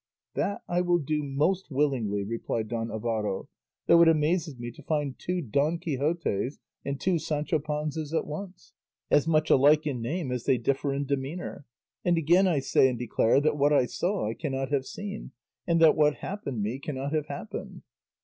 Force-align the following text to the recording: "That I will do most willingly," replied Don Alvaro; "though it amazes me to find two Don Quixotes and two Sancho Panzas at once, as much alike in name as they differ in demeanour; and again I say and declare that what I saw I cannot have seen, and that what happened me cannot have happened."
"That 0.33 0.63
I 0.67 0.81
will 0.81 0.97
do 0.97 1.21
most 1.21 1.69
willingly," 1.69 2.23
replied 2.23 2.69
Don 2.69 2.89
Alvaro; 2.89 3.49
"though 3.85 4.01
it 4.01 4.07
amazes 4.07 4.57
me 4.57 4.71
to 4.71 4.81
find 4.81 5.13
two 5.19 5.41
Don 5.43 5.77
Quixotes 5.77 6.57
and 6.83 6.99
two 6.99 7.19
Sancho 7.19 7.59
Panzas 7.59 8.11
at 8.11 8.25
once, 8.25 8.73
as 9.11 9.27
much 9.27 9.51
alike 9.51 9.85
in 9.85 10.01
name 10.01 10.31
as 10.31 10.45
they 10.45 10.57
differ 10.57 10.91
in 10.91 11.05
demeanour; 11.05 11.67
and 12.03 12.17
again 12.17 12.47
I 12.47 12.57
say 12.61 12.89
and 12.89 12.97
declare 12.97 13.39
that 13.41 13.57
what 13.59 13.71
I 13.73 13.85
saw 13.85 14.27
I 14.27 14.33
cannot 14.33 14.71
have 14.71 14.87
seen, 14.87 15.33
and 15.67 15.79
that 15.83 15.95
what 15.95 16.15
happened 16.15 16.63
me 16.63 16.79
cannot 16.79 17.13
have 17.13 17.27
happened." 17.27 17.83